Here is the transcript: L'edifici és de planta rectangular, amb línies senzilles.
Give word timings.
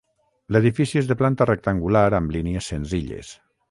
L'edifici 0.55 1.01
és 1.03 1.11
de 1.11 1.17
planta 1.21 1.49
rectangular, 1.51 2.05
amb 2.23 2.37
línies 2.41 2.75
senzilles. 2.77 3.37